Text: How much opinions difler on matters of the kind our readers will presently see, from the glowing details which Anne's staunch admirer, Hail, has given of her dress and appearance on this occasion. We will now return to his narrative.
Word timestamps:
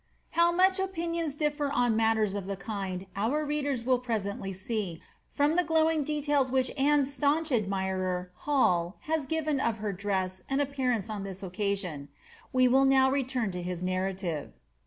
How 0.31 0.51
much 0.51 0.79
opinions 0.79 1.35
difler 1.35 1.69
on 1.71 1.95
matters 1.95 2.33
of 2.33 2.47
the 2.47 2.55
kind 2.57 3.05
our 3.15 3.45
readers 3.45 3.83
will 3.83 3.99
presently 3.99 4.51
see, 4.51 4.99
from 5.31 5.55
the 5.55 5.63
glowing 5.63 6.03
details 6.03 6.49
which 6.49 6.71
Anne's 6.75 7.13
staunch 7.13 7.51
admirer, 7.51 8.31
Hail, 8.47 8.95
has 9.01 9.27
given 9.27 9.59
of 9.59 9.77
her 9.77 9.93
dress 9.93 10.41
and 10.49 10.59
appearance 10.59 11.07
on 11.07 11.23
this 11.23 11.43
occasion. 11.43 12.07
We 12.51 12.67
will 12.67 12.85
now 12.85 13.11
return 13.11 13.51
to 13.51 13.61
his 13.61 13.83
narrative. 13.83 14.53